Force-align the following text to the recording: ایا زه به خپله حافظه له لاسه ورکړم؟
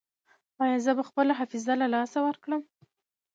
ایا 0.63 0.77
زه 0.85 0.91
به 0.97 1.03
خپله 1.09 1.31
حافظه 1.39 1.73
له 1.81 1.87
لاسه 1.93 2.19
ورکړم؟ 2.23 2.61